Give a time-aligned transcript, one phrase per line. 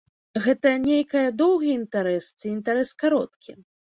[0.45, 3.51] Гэта нейкая доўгі інтарэс ці інтарэс кароткі?